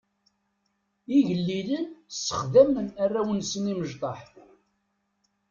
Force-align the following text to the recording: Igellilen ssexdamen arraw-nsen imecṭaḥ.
Igellilen 1.17 1.85
ssexdamen 2.09 2.87
arraw-nsen 3.03 3.71
imecṭaḥ. 3.73 4.19